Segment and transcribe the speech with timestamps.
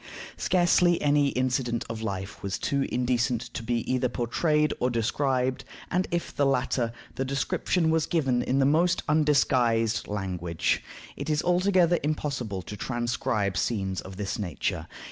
[0.35, 6.07] Scarcely any incident of life was too indecent to be either portrayed or described, and
[6.09, 10.81] if the latter, the description was given in the most undisguised language.
[11.15, 14.87] It is altogether impossible to transcribe scenes of this nature.